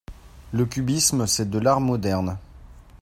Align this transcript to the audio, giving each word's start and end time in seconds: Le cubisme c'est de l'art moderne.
Le 0.51 0.65
cubisme 0.65 1.27
c'est 1.27 1.47
de 1.51 1.59
l'art 1.59 1.79
moderne. 1.79 2.39